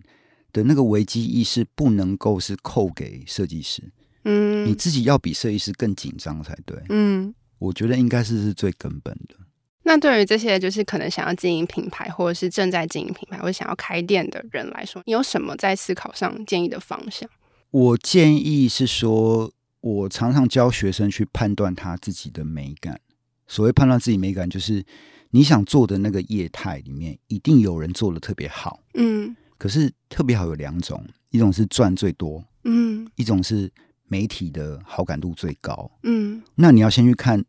[0.52, 3.82] 的那个危机意识不能够是扣给设计师。
[4.26, 6.78] 嗯，你自己要比设计师更紧张才对。
[6.90, 9.36] 嗯，我觉得应该是是最根本的。
[9.84, 17.30] 那对于这些就是可能想要经营品牌，或者是正在经营品牌，或者想要开店的人来说，你有什么在思考上建议的方向？
[17.70, 19.52] 我建议是说，
[19.82, 23.00] 我常常教学生去判断他自己的美感。
[23.48, 24.84] 所谓判断自己美感，就是
[25.30, 28.82] 你想做的那个业态里面，一定有人做的特别好。
[28.96, 33.72] 嗯，可是特别好有两种，一种是赚最多，嗯，一种是
[34.08, 35.90] 媒体的好感度最高。
[36.04, 37.44] 嗯，那你要先去看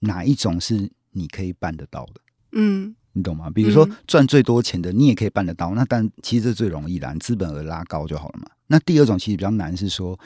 [0.00, 2.20] 哪一种是你可以办得到的。
[2.52, 3.50] 嗯，你懂吗？
[3.50, 5.74] 比如说赚最多钱的，你也可以办得到。
[5.74, 8.46] 那但其实这最容易的，资本额拉高就好了嘛。
[8.66, 10.18] 那第二种其实比较难，是说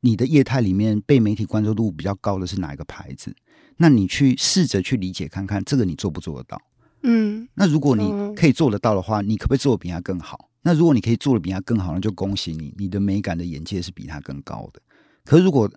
[0.00, 3.34] 你的业态里面被媒体关注度比较高的是哪一个牌子？
[3.76, 6.60] 那你去试着去理解看看，这个你做不做得到？
[7.02, 10.50] 嗯，那如果你可以做得到的话，你可不可以做的比他更好？
[10.62, 14.82] 那如果你可以做的比他更好，那就恭喜你，你的美感的眼界是比他更高的。
[15.24, 15.70] 可是如果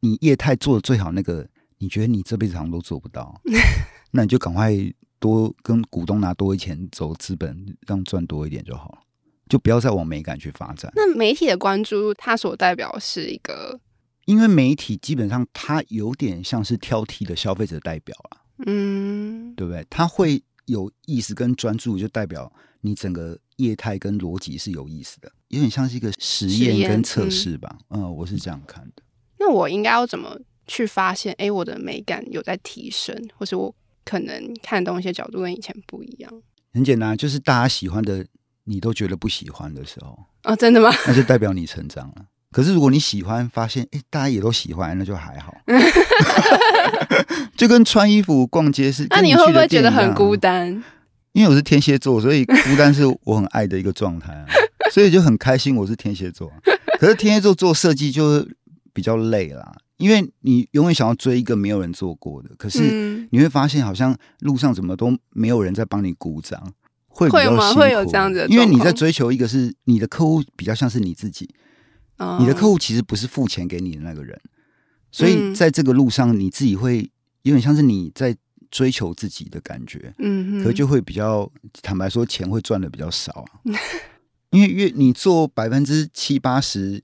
[0.00, 1.48] 你业态做的最好那个，
[1.78, 3.40] 你觉得你这辈子好像都做不到，
[4.12, 4.72] 那你就赶快
[5.18, 8.98] 多跟股东拿多一钱走资本，让赚多一点就好了，
[9.48, 10.90] 就不要再往美感去发展。
[10.94, 13.80] 那媒体的关注，它所代表是一个，
[14.26, 19.86] 因为媒体基本上它有点像是挑剔的消费者代表啊，嗯，对不对？
[19.90, 22.50] 它会有意思跟专注，就代表
[22.82, 27.76] 你整个业态跟逻辑是有意思的，有点像是一个实验跟测试吧。
[27.90, 29.02] 嗯，嗯，我是这样看的。
[29.38, 31.34] 那我应该要怎么去发现？
[31.38, 33.74] 哎，我的美感有在提升，或是我
[34.04, 36.32] 可能看东西的角度跟以前不一样？
[36.72, 38.24] 很简单，就是大家喜欢的，
[38.64, 40.90] 你都觉得不喜欢的时候，哦，真的吗？
[41.06, 42.26] 那就代表你成长了。
[42.52, 45.54] 可是如果你喜欢，发现哎，大家也都喜欢，那就还好。
[47.56, 50.82] 就跟穿衣服、逛街是，那你会不会觉得很孤单？
[51.32, 54.46] 因为我是天蝎座，所以孤单是我很爱的一个状态啊，
[54.90, 55.76] 所以就很开心。
[55.76, 56.52] 我是天蝎座，
[56.98, 58.46] 可是天蝎座做设计就
[58.92, 66.72] 比较累啦，因为你永远想要追一个没有人做过的，可是你会发现好像路上怎么都没有人在帮你鼓掌，
[67.06, 67.56] 会比较辛苦。
[67.56, 67.74] 会吗？
[67.74, 68.48] 会有这样子的？
[68.48, 71.48] 因为你在追求一个是你的客户，比较像是你自己。
[72.38, 74.38] 你的客户其实不是付钱给你的那个人，
[75.10, 77.10] 所以在这个路上，你自己会
[77.44, 78.36] 有点像是你在
[78.70, 81.50] 追求自己的感觉，嗯，可就会比较
[81.82, 83.60] 坦白说，钱会赚的比较少啊，
[84.50, 87.02] 因为越你做百分之七八十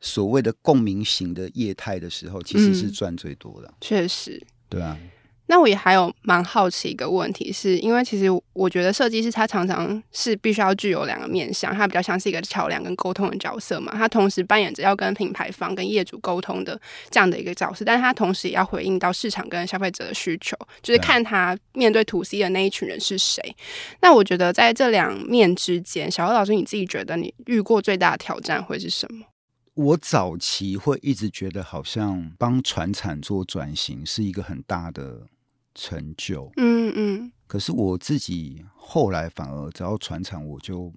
[0.00, 4.98] 所谓的共鸣型的业态的时候，其实是赚最多的，确实，对啊。
[5.46, 16.80] 那我也还有蛮好奇一个问题是，是因为其实我觉得设计师他常常是必须要具有两个面向，他比较像是一个桥梁跟沟通的角色嘛，他同时扮演着要跟品牌方跟业主沟通的
[17.10, 23.54] 这样的一个角色，但是他同时也要回应到市场跟消费者的需求，就是看他面对 to C 的那一群人是谁。
[24.00, 29.26] 那我觉得在这两面之间，小欧老师你自己觉得你遇过最大的挑战会是什么？
[29.74, 35.26] 我早期会一直觉得好像帮船产做转型是一个很大的。
[35.74, 40.92] 成就，嗯嗯，可是我自己后来反而只要传产，我就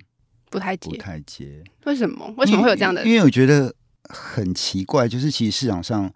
[0.50, 1.64] 不太接，不太接。
[1.86, 2.34] 为什么？
[2.38, 3.06] 为什么会有这样的？
[3.06, 3.74] 因为我觉得
[4.04, 6.12] 很奇怪，就是其实市场上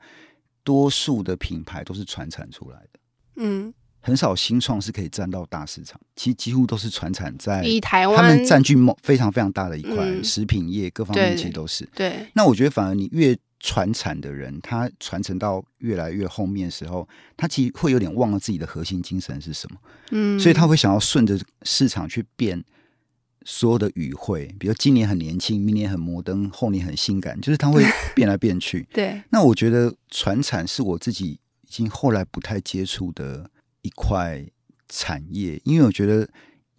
[0.63, 2.99] 多数的品牌都是传产出来的，
[3.37, 11.83] 嗯，很少新创是可以占到大市场，其实几乎都是传产在以台湾，他们占据某非常非常大的一块，嗯，食品业各方面其实都是。
[11.95, 17.07] 对，对，那我觉得反而你越传产的人，他传承到越来越后面的时候，
[17.37, 19.79] 他其实会有点忘了自己的核心精神是什么。
[20.09, 22.63] 嗯，所以他会想要顺着市场去变
[23.45, 27.85] 所有的语汇，比如今年很年轻，明年很摩登，后年很性感，就是他会
[28.15, 28.87] 变来变去。
[28.91, 33.49] 对，那我觉得传产是我自己已经后来不太接触的
[33.83, 34.43] 一块
[34.89, 36.27] 产业，因为我觉得。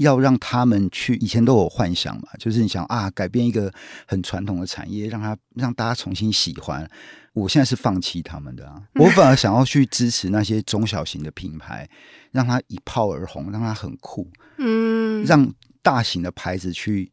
[0.03, 3.73] 要让他们去，以前都有幻想嘛，就是你想啊，改变一个
[4.07, 6.89] 很传统的产业，让他让大家重新喜欢。
[7.33, 11.89] 我现在是放弃他们的啊，我反而想要去支持那些中小型的品牌，
[12.31, 14.31] 让它一炮而红，让它很酷。
[14.59, 15.51] 嗯，让
[15.81, 17.11] 大型的牌子去，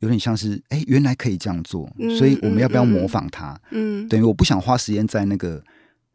[0.00, 3.58] 有点像是哎，原来可以这样做，所以我们要不要模仿它？
[3.70, 5.62] 嗯，等于我不想花时间在那个。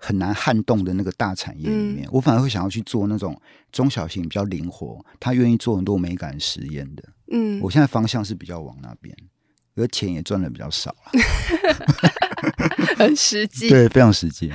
[0.01, 3.39] 很难撼动的那个大产业里面，嗯，我反而会想要去做那种
[3.71, 7.03] 中小型比较灵活，他愿意做很多美感实验的。
[7.31, 9.13] 嗯，我现在方向是比较往那边，
[9.75, 11.11] 而钱也赚的比较少了，
[12.97, 14.51] 很实际，对，非常实际。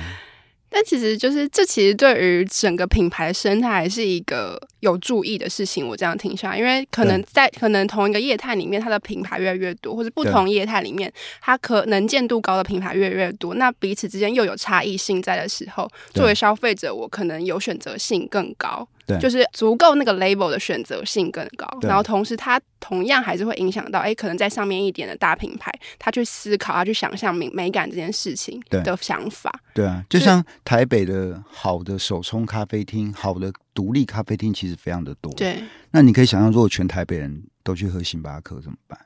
[0.75, 5.87] 但其实就是这，其实对于整个品牌生态还是一个有注意的事情。
[5.87, 11.09] 我这样听下来，因为可能在可能同一个业态里面，它的品牌越来越多，或者不同业态里面，
[11.39, 18.85] 它可能见度高的品牌越来越多，那彼此之间又有差异性在的时候，作为消费者，我可能有选择性更高。
[19.05, 29.53] 对，就是足够那个 label 的选择性更高，然后同时它同样还是会影响到，哎，可能在上面一点的大品牌，他去思考，他去想象美美感这件事情的想法。
[29.73, 35.31] 对啊，就像台北的好的手冲咖啡厅，好的独立咖啡厅其实非常的多。
[35.33, 38.99] 对，那你可以想象，如果全台北人都去喝星巴克怎么办？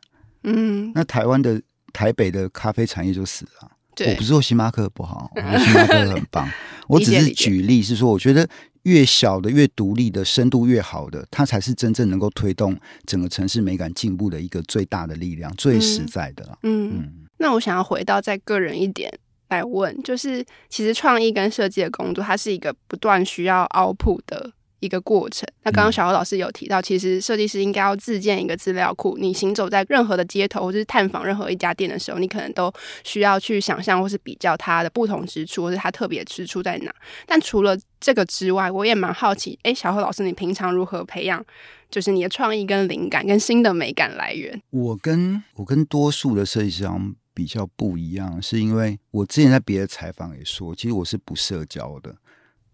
[0.43, 3.71] 嗯，那台湾的台北的咖啡产业就死了。
[4.07, 6.49] 我不是说星巴克不好， 我觉得星巴克很棒。
[6.87, 8.47] 我只是举例是说，我觉得
[8.83, 12.75] 越小的、越独立的、深度越好的，它才是真正能够推动
[13.05, 16.57] 整个城市美感进步的一个最大的力量，最实在的。
[16.63, 19.11] 嗯，嗯，那我想要回到再个人一点
[19.49, 24.51] 来问，就是其实创意跟设计的工作，它是一个不断需要 output 的。
[24.79, 25.47] 一个过程。
[25.63, 29.17] 那刚刚小欧老师有提到，其实设计师应该要自建一个资料库。
[29.19, 32.71] 你行走在任何的街头，或是探访任何一家店的时候，你可能都
[33.03, 36.93] 需要去想象或是比较它的不同之处，或是它特别之处在哪。
[37.25, 41.43] 但除了这个之外，我也蛮好奇，哎，小何老师，你平常如何培养，
[41.89, 44.61] 就是你的创意跟灵感跟新的美感来源？
[44.69, 46.87] 我跟我跟多数的设计师
[47.33, 52.15] 比较不一样，是因为我之前在别的采访也说，其实我是不社交的。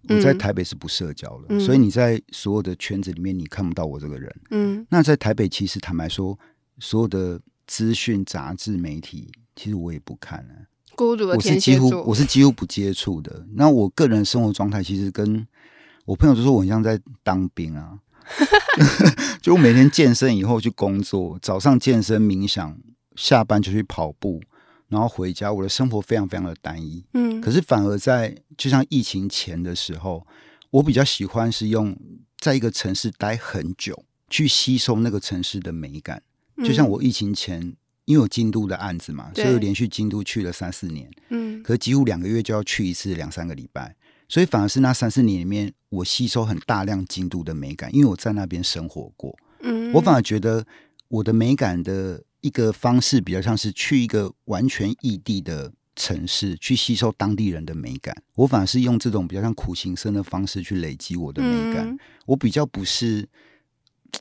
[0.08, 4.36] 我在台北是不社交的，嗯，所以你在所有的圈子里面，你看不到我这个人。
[4.52, 6.38] 嗯，那在台北，其实坦白说，
[6.80, 10.54] 所有的资讯、杂志、媒体，其实我也不看了。
[10.96, 13.46] 孤独的天蝎座，我是几乎我是几乎不接触的。
[13.54, 15.46] 那我个人生活状态，其实跟
[16.06, 18.00] 我朋友都说我很像在当兵啊，
[19.42, 22.78] 就我每天健身以后去工作，早上健身冥想，
[23.16, 24.42] 下班就去跑步。
[24.88, 27.04] 然后回家，我的生活非常非常的单一。
[27.14, 30.26] 嗯，可是反而在就像疫情前的时候，
[30.70, 31.98] 我比较喜欢是用
[32.38, 36.22] 在一个城市待很久，去吸收那个城市的美感。
[36.64, 37.76] 就像我疫情前，
[38.06, 41.10] 因为有京都的案子嘛，所以连续京都去了三四年。
[41.30, 43.96] 嗯，可是几乎两个月就要去一次，两三个礼拜，
[44.30, 49.36] 所以反而是那三四年里面，我吸收很大量京都的美感，因为我在那边生活过。
[49.62, 50.64] 嗯，我反而觉得
[51.08, 52.22] 我的美感的。
[52.46, 58.16] 一个方式比较像是去一个完全异地的城市，去吸收当地人的美感。
[58.36, 61.90] 我反而是用这种比较像苦行僧的方式去累积我的美感。
[61.90, 63.28] 嗯、我比较不是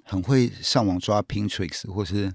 [0.04, 2.32] 很会上网抓 Pinterest，或是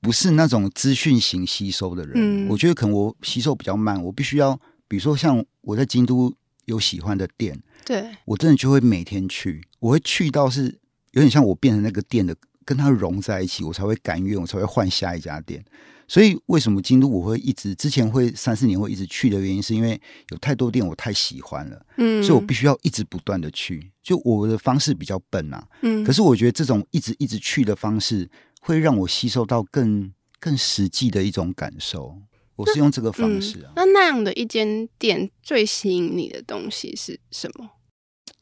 [0.00, 2.12] 不是那种资讯型吸收的人。
[2.14, 4.00] 嗯、我觉得可能我吸收比较慢。
[4.04, 4.54] 我必须要，
[4.86, 6.32] 比如说像我在京都
[6.66, 9.66] 有喜欢的店，对，我真的就会每天去。
[9.80, 10.78] 我会去到是
[11.10, 12.36] 有点像我变成那个店的。
[12.70, 15.60] 跟它融在一起，我才会甘愿，我才会换下一家店。
[16.06, 23.90] 所以，为什么京都我会一直之前会三四年会一直去的原因，是因为有太多店我太喜欢了，嗯，所以我必须要一直不断的去。
[24.04, 32.16] 就我的方式比较笨啊，嗯，可是我觉得这种一直一直去的方式，会让我吸收到更更实际的一种感受。
[32.54, 33.72] 我是用这个方式啊。
[33.74, 37.68] 那、嗯、那样的一间店最吸引你的东西是什么？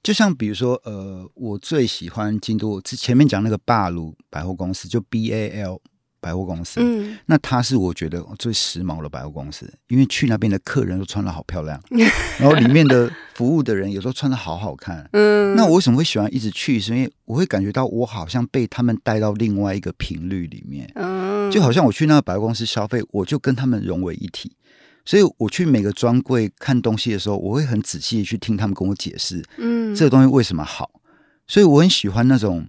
[0.09, 5.83] 就像比如说，呃，我最喜欢京都，之前面讲那个霸鲁百货公司，就 B A L
[6.19, 11.79] 百货公司，嗯，那它是我觉得最时髦的百货公司，因为去那边的客人都穿的好漂亮，
[12.41, 16.81] 然后里面的服务的人有时候穿的好好看，嗯，那我为什么会喜欢一直去？
[16.81, 24.53] 是因为我会感觉到我好像被他们带到另外一个频率里面，嗯，就好像我去那个百货公司消费，我就跟他们融为一体。
[25.05, 30.91] 所以我去每个专柜看东西的时候，我会很仔细的去听他们跟我解释，嗯，这个东西为什么好。
[31.47, 32.67] 所以我很喜欢那种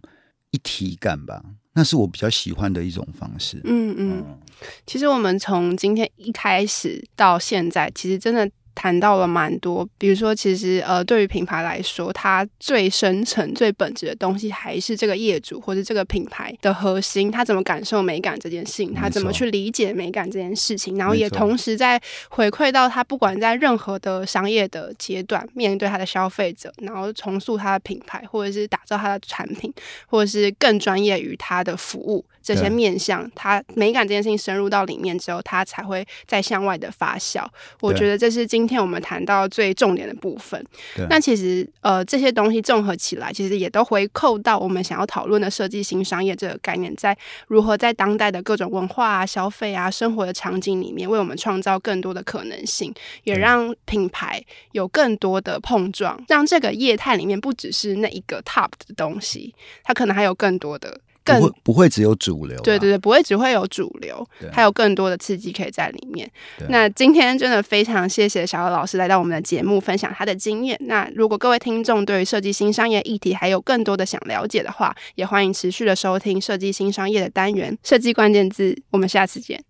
[0.52, 3.60] 一体感吧，那是我比较喜欢的一种方式。
[3.66, 4.40] 嗯嗯，嗯，
[4.86, 8.50] 其实我们从今天一开始到现在，其实真的。
[8.80, 29.74] 谈到了蛮多，比如说，其实呃，对于品牌来说，它最深层、最本质的东西还是这个业主或者这个品牌的核心，他怎么感受美感这件事情，他怎么去理解美感这件事情，然后也同时在回馈到他，不管在任何的商业的阶段，面对他的消费者，然后重塑他的品牌，或者是打造他的产品，
[30.08, 32.24] 或者是更专业于他的服务。
[32.50, 37.46] 这些面向，它美感这件事情深入到里面之后，它才会再向外的发酵。
[37.80, 40.66] 我觉得这是今天我们谈到最重点的部分。
[41.10, 47.16] 那其实呃，这些东西综合起来，其实也都回扣到我们想要讨论的设计新商业这个概念，在
[47.48, 52.92] 如何在当代的各种文化啊、消费啊、生活的场景里面，为我们创造更多的可能性，
[53.26, 61.00] 也让品牌有更多的碰撞，让这个业态里面不只是那一个 top 的东西，它可能还有更多的。
[61.24, 66.30] 不会不会只有主流，对对对，不会只会有主流，还有更多的刺激可以在里面。
[66.70, 70.78] 那今天真的非常谢谢小欧老师来到我们的节目，分享他的经验。
[70.82, 78.76] 那如果各位听众对于设计新商业议题还有更多的想了解的话，也欢迎持续的收听设计新商业的单元，设计关键字。
[78.90, 79.69] 我们下次见。